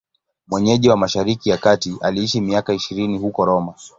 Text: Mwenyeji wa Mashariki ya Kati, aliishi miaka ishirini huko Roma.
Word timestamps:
Mwenyeji 0.47 0.89
wa 0.89 0.97
Mashariki 0.97 1.49
ya 1.49 1.57
Kati, 1.57 1.95
aliishi 2.01 2.41
miaka 2.41 2.73
ishirini 2.73 3.17
huko 3.17 3.45
Roma. 3.45 3.73